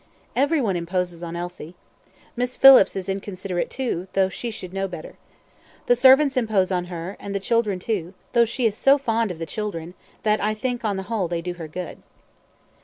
Every 0.35 0.59
one 0.59 0.75
imposes 0.75 1.21
on 1.21 1.35
Elsie. 1.35 1.75
Miss 2.35 2.57
Phillips 2.57 2.95
is 2.95 3.07
inconsiderate, 3.07 3.69
too, 3.69 4.07
though 4.13 4.29
she 4.29 4.49
should 4.49 4.73
know 4.73 4.87
better. 4.87 5.13
The 5.85 5.95
servants 5.95 6.35
impose 6.35 6.71
on 6.71 6.85
her, 6.85 7.15
and 7.19 7.35
the 7.35 7.39
children, 7.39 7.77
too 7.77 8.15
though 8.33 8.45
she 8.45 8.65
is 8.65 8.75
so 8.75 8.97
fond 8.97 9.29
of 9.29 9.37
the 9.37 9.45
children, 9.45 9.93
that 10.23 10.41
I 10.41 10.55
think 10.55 10.83
on 10.83 10.97
the 10.97 11.03
whole 11.03 11.27
they 11.27 11.43
do 11.43 11.53
her 11.53 11.67
good." 11.67 11.99